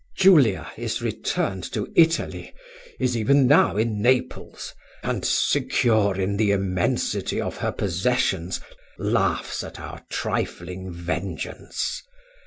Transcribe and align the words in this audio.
Julia 0.17 0.67
is 0.77 0.99
returned 1.03 1.63
to 1.73 1.87
Italy 1.95 2.55
is 2.99 3.15
even 3.15 3.45
now 3.45 3.77
in 3.77 4.01
Naples; 4.01 4.73
and, 5.03 5.23
secure 5.23 6.19
in 6.19 6.37
the 6.37 6.49
immensity 6.49 7.39
of 7.39 7.57
her 7.57 7.71
possessions, 7.71 8.59
laughs 8.97 9.63
at 9.63 9.79
our 9.79 10.03
trifling 10.09 10.91
vengeance. 10.91 12.01